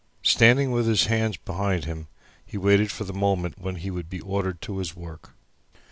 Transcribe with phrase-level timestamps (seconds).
[0.23, 2.07] Standing with his hands behind him,
[2.43, 5.35] he waited for the moment when he would be ordered to his work.